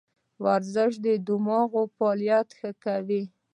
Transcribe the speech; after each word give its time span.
ورزش 0.43 0.93
د 1.05 1.07
دماغو 1.27 1.81
فعالیت 1.95 2.47
ښه 2.57 2.71
کوي. 2.83 3.23